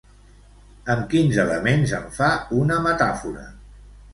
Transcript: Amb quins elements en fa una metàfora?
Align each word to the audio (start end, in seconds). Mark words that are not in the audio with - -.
Amb 0.93 1.03
quins 1.11 1.37
elements 1.45 1.93
en 1.99 2.09
fa 2.17 2.33
una 2.63 2.79
metàfora? 2.87 3.45